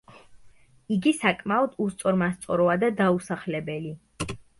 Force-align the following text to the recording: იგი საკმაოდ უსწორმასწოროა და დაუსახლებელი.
იგი 0.95 1.11
საკმაოდ 1.17 1.75
უსწორმასწოროა 1.85 2.79
და 2.85 2.89
დაუსახლებელი. 3.03 3.93